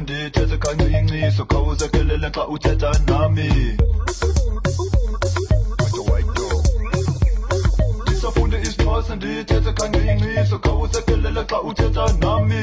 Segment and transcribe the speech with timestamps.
[0.00, 3.48] ndithethe kanci inciso khawuzekelele xa uthetha nami.
[8.02, 12.62] Ndisafunde isixhosa ndithethe kanci inciso khawuzekelele xa uthetha nami.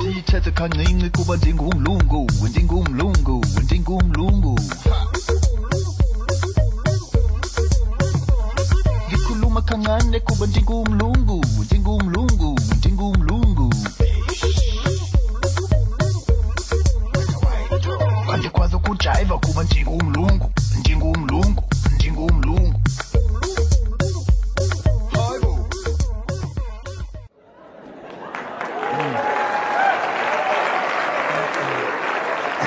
[0.00, 4.60] Ndithethe kancinci kuba ndingumlungu ndingumlungu ndingumlungu.
[9.66, 12.25] Kancane kuba ndingumlungu ndingumlungu.
[19.06, 20.46] ujayiva kuba ndingumlungu
[20.80, 21.62] ndingumlungu
[21.94, 22.74] ndingumlungu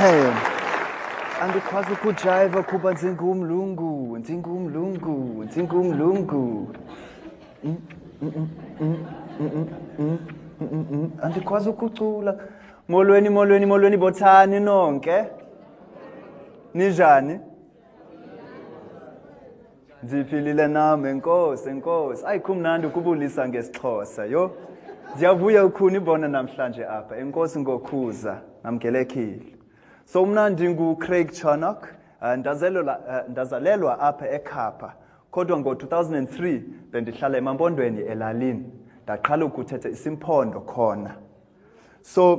[0.00, 0.30] Hey,
[1.42, 6.68] andikwazi ukujayiva kuba ndingumlungu ndingumlungu ndingumlungu
[11.22, 12.38] andikwazi ukucula.
[12.88, 15.24] Molweni molweni molweni bothani nonke.
[16.74, 17.40] Ninjani
[20.02, 22.26] ndiphilile nam enkosi enkosi.
[22.26, 24.50] Ayi kumnandi ukubulisa ngesixhosa yho
[25.14, 29.56] ndiyavuya ukunibona namhlanje apha enkosi ngokhuza namkelekile
[30.04, 31.88] so mna ndingucraig chanok
[32.22, 34.92] uh, ndazalelwa, uh, ndazalelwa apha ekhapha
[35.30, 36.60] kodwa ngo-2003
[36.90, 38.72] bendihlala emampondweni elalini.
[39.04, 41.14] Ndaqala ukuthetha isimpondo khona.
[42.02, 42.36] So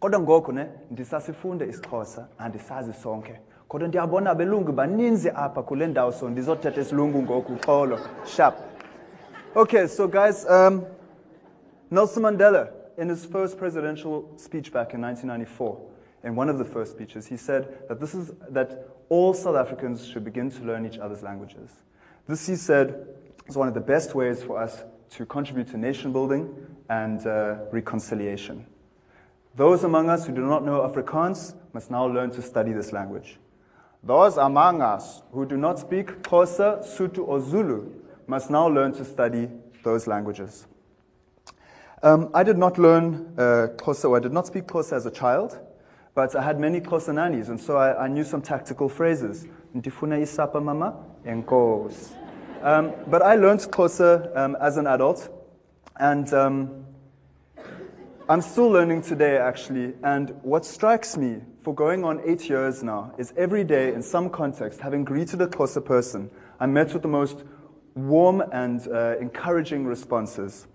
[0.00, 3.40] kodwa ngoku ne ndisasifunda isixhosa andisazi sonke.
[3.68, 8.54] Kodwa ndiyabona abelungu baninzi apha kule ndawo so ndizothetha isilungu ngoku xolo sharp
[9.54, 10.82] okay so guys um,
[11.90, 15.80] Nelson Mandela, in his first presidential speech back in 1994,
[16.24, 20.04] in one of the first speeches, he said that this is that all South Africans
[20.04, 21.70] should begin to learn each other's languages.
[22.26, 23.06] This, he said,
[23.46, 26.52] is one of the best ways for us to contribute to nation building
[26.88, 28.66] and uh, reconciliation.
[29.54, 33.38] Those among us who do not know Afrikaans must now learn to study this language.
[34.02, 37.90] Those among us who do not speak Xhosa, Sotho, or Zulu
[38.26, 39.48] must now learn to study
[39.82, 40.66] those languages.
[42.02, 45.58] Um, I did not learn uh, Xhosa, I did not speak Xhosa as a child,
[46.14, 49.46] but I had many Xhosa nannies, and so I, I knew some tactical phrases.
[49.74, 50.94] Ndifuna isapa mama,
[51.26, 52.14] enkosi.
[52.62, 55.28] Um, but I learned Xhosa um, as an adult,
[55.98, 56.85] and um,
[58.28, 59.94] I'm still learning today, actually.
[60.02, 64.30] And what strikes me for going on eight years now is every day, in some
[64.30, 66.28] context, having greeted a Xhosa person,
[66.58, 67.44] I'm met with the most
[67.94, 70.66] warm and uh, encouraging responses.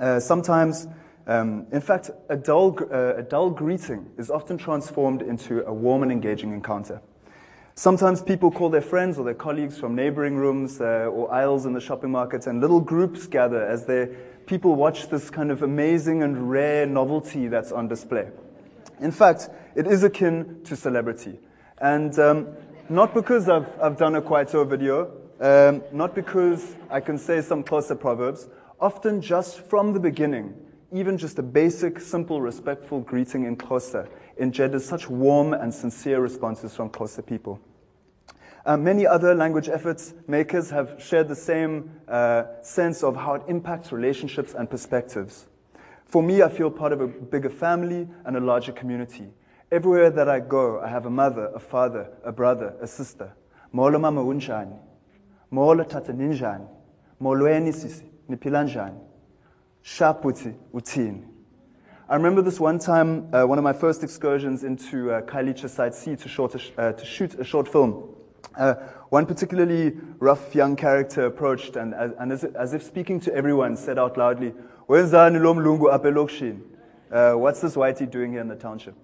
[0.00, 0.86] Uh, sometimes,
[1.26, 6.02] um, in fact, a dull, uh, a dull greeting is often transformed into a warm
[6.02, 7.02] and engaging encounter.
[7.78, 11.74] Sometimes people call their friends or their colleagues from neighboring rooms uh, or aisles in
[11.74, 14.08] the shopping markets, and little groups gather as they,
[14.46, 18.30] people watch this kind of amazing and rare novelty that's on display.
[19.00, 21.38] In fact, it is akin to celebrity.
[21.80, 22.48] And um,
[22.88, 27.62] not because I've, I've done a Kwaito video, um, not because I can say some
[27.62, 28.48] Xhosa proverbs,
[28.80, 30.52] often just from the beginning,
[30.90, 36.74] even just a basic, simple, respectful greeting in Xhosa engenders such warm and sincere responses
[36.74, 37.60] from Xhosa people.
[38.66, 43.42] Uh, many other language efforts makers have shared the same uh, sense of how it
[43.48, 45.46] impacts relationships and perspectives.
[46.04, 49.28] For me, I feel part of a bigger family and a larger community.
[49.70, 53.32] Everywhere that I go, I have a mother, a father, a brother, a sister.
[53.72, 54.78] Molo mama unjani?
[55.50, 56.66] Molo tata ninjani?
[57.20, 58.98] Molweni sisi, niphila njani?
[59.84, 61.24] Shaputi uthini?
[62.08, 65.94] I remember this one time, uh, one of my first excursions into uh, Khayelitsha Site
[65.94, 68.14] C to, short a uh, to shoot a short film.
[68.56, 68.74] Uh,
[69.10, 73.76] one particularly rough young character approached and, as, and as, as if speaking to everyone
[73.76, 74.52] said out loudly?
[74.88, 75.04] Uh,
[77.34, 78.94] What's this whitey doing here in the township?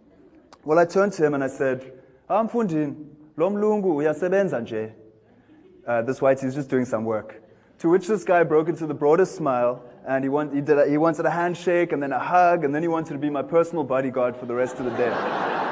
[0.64, 1.92] Well, I turned to him and I said,
[2.28, 2.94] ah, mfundini,
[3.36, 4.92] lo mlungu uyasebenza nje.
[5.86, 7.42] Uh, this whitey is just doing some work.
[7.78, 10.98] To which this guy broke into the broadest smile and he, want, he, a, he
[10.98, 13.84] wanted a handshake and then a hug and then he wanted to be my personal
[13.84, 15.63] bodyguard for the rest of the day.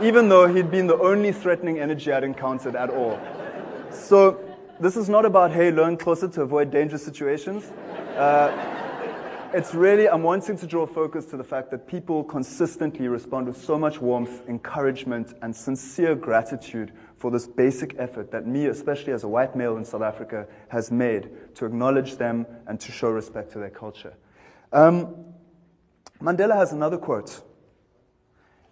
[0.00, 3.20] Even though he'd been the only threatening energy I'd encountered at all.
[3.90, 4.40] So,
[4.80, 7.64] this is not about, hey, learn Xhosa to avoid dangerous situations.
[8.16, 8.74] Uh,
[9.54, 13.56] it's really, I'm wanting to draw focus to the fact that people consistently respond with
[13.56, 19.22] so much warmth, encouragement, and sincere gratitude for this basic effort that me, especially as
[19.22, 23.52] a white male in South Africa, has made to acknowledge them and to show respect
[23.52, 24.14] to their culture.
[24.72, 25.14] Um,
[26.20, 27.40] Mandela has another quote.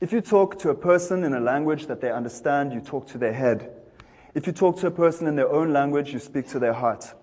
[0.02, 3.18] If you talk to a person in a language that they understand, you talk to
[3.18, 3.70] their head.
[4.34, 7.14] If you talk to a person in their own language, you speak to their heart.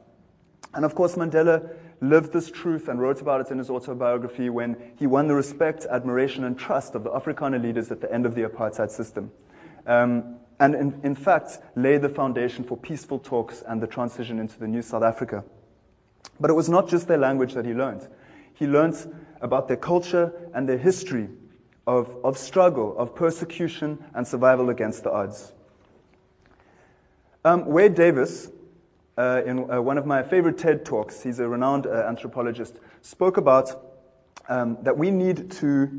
[0.73, 4.77] And of course, Mandela lived this truth and wrote about it in his autobiography when
[4.97, 8.33] he won the respect, admiration, and trust of the Afrikaner leaders at the end of
[8.33, 9.29] the apartheid system.
[9.85, 14.57] Um, and in, in fact, laid the foundation for peaceful talks and the transition into
[14.57, 15.43] the new South Africa.
[16.39, 18.07] But it was not just their language that he learned.
[18.53, 18.95] He learned
[19.41, 21.27] about their culture and their history
[21.89, 25.53] of, of struggle, of persecution, and survival against the odds.
[27.43, 28.51] Um, Wade Davis,
[29.17, 33.37] uh, in uh, one of my favorite TED talks, he's a renowned uh, anthropologist, spoke
[33.37, 33.95] about
[34.49, 35.89] um, that we need to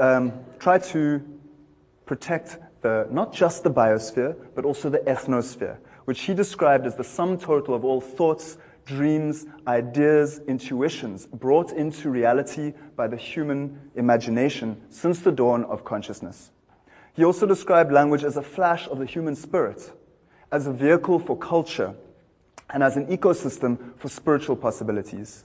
[0.00, 1.22] um, try to
[2.04, 5.76] protect the, not just the biosphere, but also the ethnosphere,
[6.06, 8.58] which he described as the sum total of all thoughts,
[8.88, 16.50] dreams, ideas, intuitions brought into reality by the human imagination since the dawn of consciousness.
[17.12, 19.92] He also described language as a flash of the human spirit,
[20.50, 21.94] as a vehicle for culture,
[22.70, 25.44] and as an ecosystem for spiritual possibilities.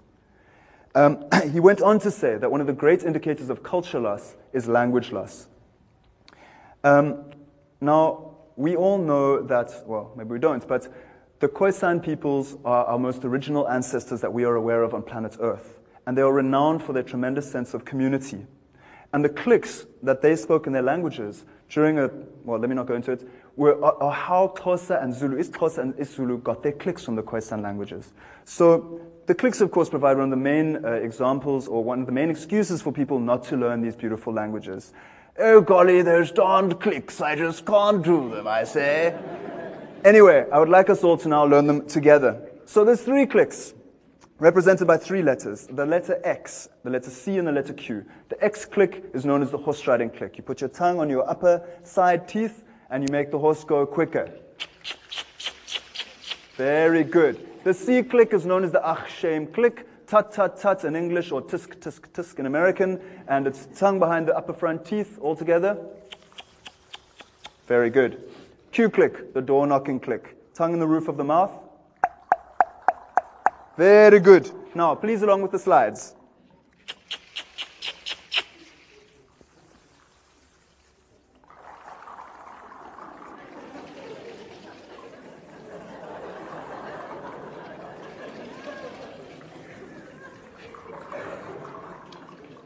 [0.96, 4.36] Um, he went on to say that one of the great indicators of culture loss
[4.54, 5.48] is language loss.
[6.84, 7.26] Um,
[7.82, 10.88] now, we all know that, well, maybe we don't, but
[11.44, 15.36] the Khoisan peoples are our most original ancestors that we are aware of on planet
[15.42, 18.48] Earth, and they are renowned for their tremendous sense of community.
[19.12, 22.10] And the clicks that they spoke in their languages during a,
[22.46, 25.80] well, let me not go into it, were are, are how Xhosa and Zulu, isiXhosa
[25.80, 28.14] and isiZulu got their clicks from the Khoisan languages.
[28.46, 32.06] So the clicks, of course, provide one of the main uh, examples or one of
[32.06, 34.94] the main excuses for people not to learn these beautiful languages.
[35.38, 37.20] Oh, golly, those darned clicks.
[37.20, 39.18] I just can't do them, I say.
[40.04, 42.50] Anyway, I would like us all to now learn them together.
[42.66, 43.74] So there's three clicks
[44.40, 48.06] represented by three letters the letter X, the letter C, and the letter Q.
[48.30, 50.38] The X click is known as the horse riding click.
[50.38, 53.86] You put your tongue on your upper side teeth and you make the horse go
[53.86, 54.30] quicker.
[56.56, 57.48] Very good.
[57.64, 59.88] The C click is known as the ach shame click.
[60.06, 64.28] Tut tut tut in English or tisk tisk tisk in American, and it's tongue behind
[64.28, 65.78] the upper front teeth all together.
[67.68, 68.22] Very good.
[68.74, 70.36] Q click, the door knocking click.
[70.56, 71.52] Tongue in the roof of the mouth.
[73.78, 74.50] Very good.
[74.74, 76.16] Now, please along with the slides.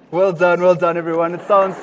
[0.10, 1.36] Well done, well done, everyone.
[1.36, 1.76] It sounds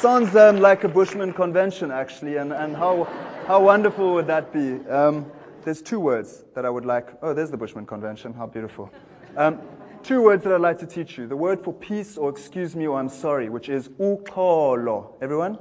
[0.00, 3.04] sounds um, like a Bushman convention, actually, and, and how,
[3.46, 4.82] how wonderful would that be?
[4.88, 5.30] Um,
[5.62, 7.08] there's two words that I would like.
[7.22, 8.32] Oh, there's the Bushman convention.
[8.32, 8.90] How beautiful.
[9.36, 9.60] Um,
[10.02, 11.26] two words that I'd like to teach you.
[11.26, 15.12] The word for peace, or excuse me, or I'm sorry, which is uxolo.
[15.20, 15.58] Everyone?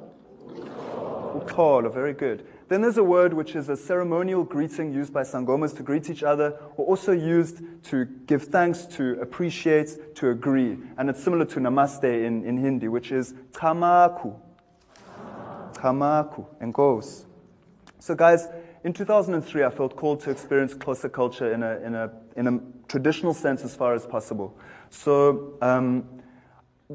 [0.47, 1.93] Uxolo.
[1.93, 2.47] Very good.
[2.69, 6.21] Then there's a word which is a ceremonial greeting used by Sangomas to greet each
[6.21, 10.77] other, or also used to give thanks, to appreciate, to agree.
[10.99, 14.39] And it's similar to namaste in, in Hindi, which is camagu.
[15.73, 16.45] Camagu.
[16.59, 17.25] And goes.
[17.97, 18.47] So, guys,
[18.83, 22.59] in 2003, I felt called to experience Xhosa culture in a, in a, in a
[22.87, 24.55] traditional sense as far as possible.
[24.91, 26.07] So, um,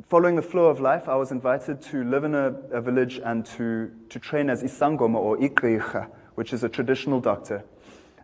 [0.03, 3.47] following the flow of life, I was invited to live in a, a village and
[3.47, 7.65] to, to train as Isangoma or Igqirha, which is a traditional doctor.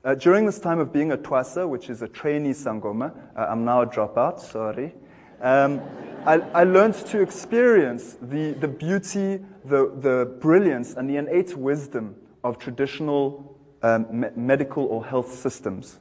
[0.05, 3.65] Uh, during this time of being a Twasa, which is a trainee Sangoma, uh, I'm
[3.65, 4.95] now a dropout, sorry,
[5.41, 5.81] um,
[6.27, 12.17] I, I, learned to experience the, the beauty, the, the brilliance, and the innate wisdom
[12.43, 16.01] of traditional um, me- medical or health systems.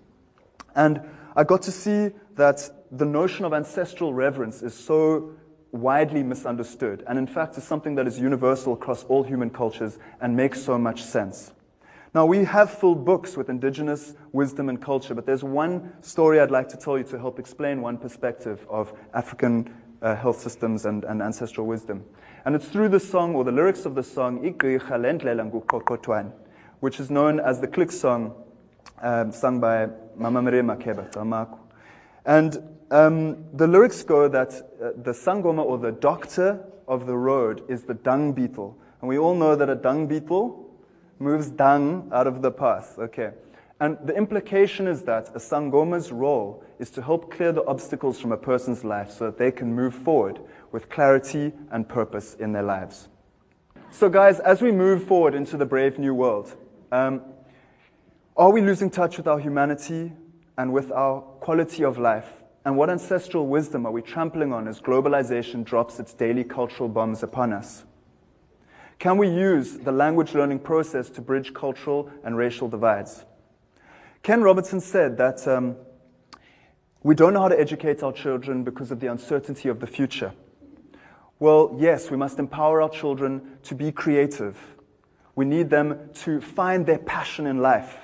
[0.76, 1.02] And
[1.36, 5.36] I got to see that the notion of ancestral reverence is so
[5.72, 10.36] widely misunderstood, and in fact is something that is universal across all human cultures and
[10.36, 11.52] makes so much sense.
[12.14, 16.50] Now, we have full books with indigenous wisdom and culture, but there's one story I'd
[16.50, 19.72] like to tell you to help explain one perspective of African
[20.02, 22.04] uh, health systems and, and, ancestral wisdom.
[22.46, 24.40] And it's through the song, or the lyrics of the song,
[26.80, 28.34] which is known as the click song
[29.02, 31.60] um, sung by Mama Miriam Makeba, Camagu.
[32.26, 37.64] And um, the lyrics go that uh, the sangoma or the doctor of the road
[37.70, 38.78] is the dung beetle.
[39.02, 40.66] And we all know that a dung beetle
[41.20, 42.98] moves dung out of the path.
[42.98, 43.32] Okay.
[43.80, 48.32] And the implication is that a sangoma's role is to help clear the obstacles from
[48.34, 50.40] a person's life so that they can move forward
[50.72, 53.08] with clarity and purpose in their lives.
[53.92, 56.56] So, guys, as we move forward into the brave new world,
[56.92, 57.22] um,
[58.36, 60.12] are we losing touch with our humanity
[60.58, 62.30] and with our quality of life?
[62.66, 67.24] And what ancestral wisdom are we trampling on as globalization drops its daily cultural bombs
[67.24, 67.86] upon us?
[69.00, 73.24] Can we use the language learning process to bridge cultural and racial divides?
[74.24, 75.78] Ken Robinson said that um,
[77.02, 80.34] we don't know how to educate our children because of the uncertainty of the future.
[81.40, 84.58] Well, yes, we must empower our children to be creative.
[85.36, 88.00] We need them to find their passion in life,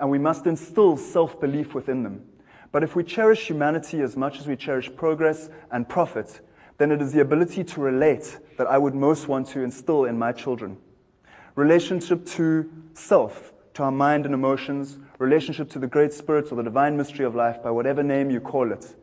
[0.00, 2.24] and we must instill self belief within them.
[2.72, 6.40] But if we cherish humanity as much as we cherish progress and profit,
[6.78, 10.18] then it is the ability to relate that I would most want to instill in
[10.18, 10.78] my children.
[11.54, 16.62] Relationship to self, to our mind and emotions, relationship to the great spirit or the
[16.62, 18.94] divine mystery of life, by whatever name you call it.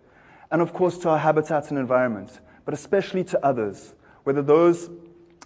[0.51, 4.89] And of course, to our habitat and environment, but especially to others, whether those,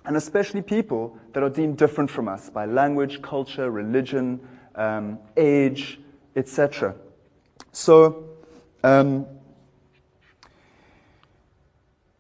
[0.06, 4.39] and especially people that are deemed different from us by language, culture, religion,
[4.75, 6.00] um, age,
[6.38, 6.96] etc.
[7.74, 8.30] So,
[8.84, 9.25] um,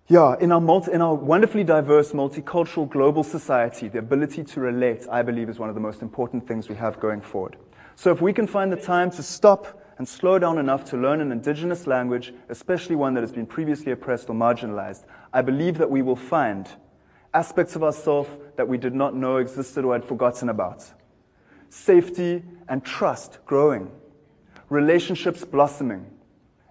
[0.07, 5.05] yeah, in our, multi, in our wonderfully diverse, multicultural, global society, the ability to relate,
[5.11, 7.55] I believe, is one of the most important things we have going forward.
[7.95, 11.21] So, if we can find the time to stop and slow down enough to learn
[11.21, 15.91] an indigenous language, especially one that has been previously oppressed or marginalized, I believe that
[15.91, 16.67] we will find
[17.35, 20.83] aspects of ourselves that we did not know existed or had forgotten about.
[21.69, 23.91] Safety and trust growing,
[24.73, 26.03] relationships blossoming,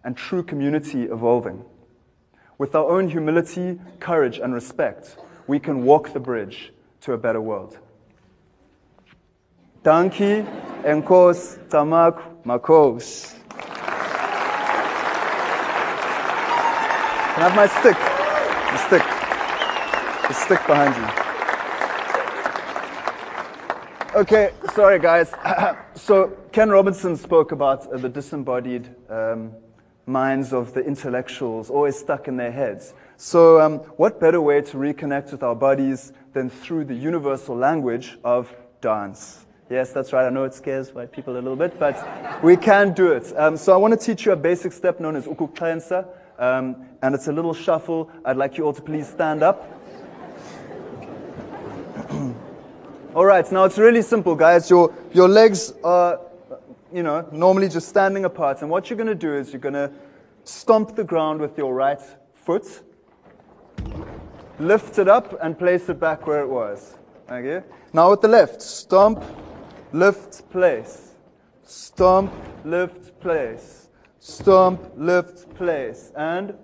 [0.03, 1.65] and true community evolving.
[2.59, 5.17] With our own humility, courage, and respect,
[5.47, 7.79] we can walk the bridge to a better world.
[9.85, 10.45] Danki,
[10.83, 13.35] Enkos, Tamak, Makos.
[17.35, 17.97] Can I have my stick?
[18.73, 19.05] The stick.
[20.29, 21.07] The stick behind you.
[24.21, 25.33] Okay, sorry guys.
[26.03, 29.53] so Ken Robinson spoke about uh, the disembodied um,
[30.05, 32.93] minds of the intellectuals, always stuck in their heads.
[33.17, 38.19] So, um, what better way to reconnect with our bodies than through the universal language
[38.25, 39.47] of dance?
[39.71, 40.27] Yes, that's right.
[40.27, 43.33] I know it scares white people a little bit, but we can do it.
[43.37, 46.05] Um, so, I want to teach you a basic step known as ukuklensa,
[46.37, 48.11] um, and it's a little shuffle.
[48.25, 49.82] I'd like you all to please stand up.
[53.15, 54.71] All right, now it's really simple, guys.
[54.71, 56.19] Your, your legs are
[56.93, 58.61] you know, normally just standing apart.
[58.63, 59.91] And what you're going to do is you're going to
[60.45, 62.01] stomp the ground with your right
[62.35, 62.83] foot,
[64.59, 66.97] lift it up, and place it back where it was.
[67.31, 67.67] Okay?
[67.93, 69.23] Now with the left, stomp,
[69.93, 71.13] lift, place.
[71.65, 72.33] Stomp,
[72.65, 73.89] lift, place.
[74.19, 76.13] Stomp, lift, place.
[76.17, 76.55] And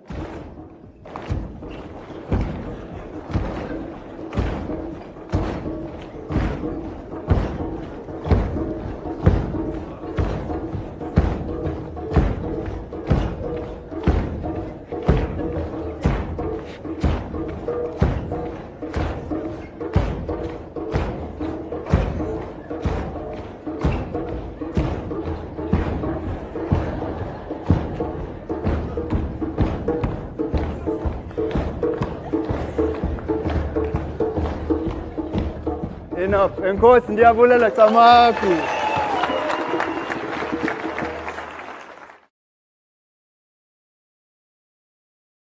[36.29, 38.78] Inap, Nkosi ndiyabulela Xamaku.